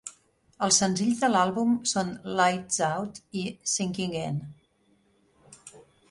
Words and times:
Els 0.67 0.77
senzills 0.81 1.19
de 1.25 1.27
l'àlbum 1.33 1.73
són 1.91 2.07
"Lights 2.39 2.79
Out" 2.87 3.19
i 3.41 3.43
"Sinking 3.73 4.15
In". 4.23 4.41